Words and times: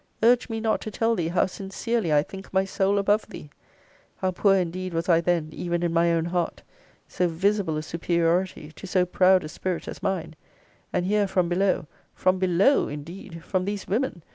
Urge 0.23 0.49
me 0.49 0.59
not 0.59 0.81
to 0.81 0.89
tell 0.89 1.13
thee 1.13 1.27
how 1.27 1.45
sincerely 1.45 2.11
I 2.11 2.23
think 2.23 2.51
my 2.51 2.65
soul 2.65 2.97
above 2.97 3.27
thee! 3.29 3.51
How 4.17 4.31
poor 4.31 4.55
indeed 4.55 4.95
was 4.95 5.07
I 5.07 5.21
then, 5.21 5.49
even 5.51 5.83
in 5.83 5.93
my 5.93 6.11
own 6.11 6.25
heart! 6.25 6.63
So 7.07 7.27
visible 7.27 7.77
a 7.77 7.83
superiority, 7.83 8.71
to 8.71 8.87
so 8.87 9.05
proud 9.05 9.43
a 9.43 9.47
spirit 9.47 9.87
as 9.87 10.01
mine! 10.01 10.35
And 10.91 11.05
here 11.05 11.27
from 11.27 11.49
below, 11.49 11.85
from 12.15 12.39
BELOW 12.39 12.87
indeed! 12.87 13.43
from 13.43 13.65
these 13.65 13.87
women! 13.87 14.23